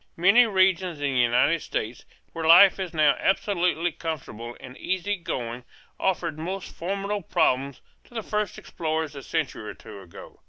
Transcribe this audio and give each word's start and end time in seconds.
Many 0.17 0.47
regions 0.47 0.99
in 0.99 1.13
the 1.13 1.19
United 1.21 1.61
States 1.61 2.05
where 2.33 2.47
life 2.47 2.79
is 2.79 2.91
now 2.91 3.15
absolutely 3.19 3.91
comfortable 3.91 4.57
and 4.59 4.75
easygoing 4.79 5.63
offered 5.99 6.39
most 6.39 6.75
formidable 6.75 7.21
problems 7.21 7.81
to 8.05 8.15
the 8.15 8.23
first 8.23 8.57
explorers 8.57 9.15
a 9.15 9.21
century 9.21 9.69
or 9.69 9.75
two 9.75 10.01
ago. 10.01 10.39